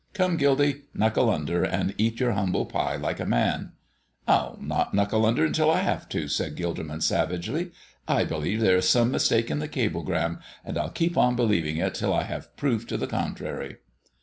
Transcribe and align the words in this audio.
Come, 0.15 0.35
Gildy, 0.37 0.85
knuckle 0.95 1.29
under 1.29 1.63
and 1.63 1.93
eat 1.95 2.19
your 2.19 2.31
humble 2.31 2.65
pie 2.65 2.95
like 2.95 3.19
a 3.19 3.25
man." 3.27 3.73
"I'll 4.27 4.57
not 4.59 4.95
knuckle 4.95 5.27
under 5.27 5.47
till 5.51 5.69
I 5.69 5.81
have 5.81 6.09
to," 6.09 6.27
said 6.27 6.55
Gilderman, 6.55 7.03
savagely. 7.03 7.69
"I 8.07 8.23
believe 8.23 8.61
there 8.61 8.77
is 8.77 8.89
some 8.89 9.11
mistake 9.11 9.51
in 9.51 9.59
the 9.59 9.67
cablegram, 9.67 10.39
and 10.65 10.75
I'll 10.75 10.89
keep 10.89 11.17
on 11.19 11.35
believing 11.35 11.77
it 11.77 11.93
till 11.93 12.15
I 12.15 12.23
have 12.23 12.57
proof 12.57 12.87
to 12.87 12.97
the 12.97 13.05
contrary." 13.05 13.75